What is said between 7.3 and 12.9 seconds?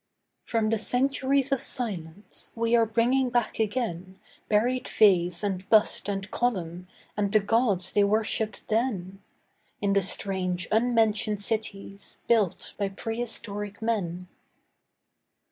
the gods they worshipped then, In the strange unmentioned cities Built by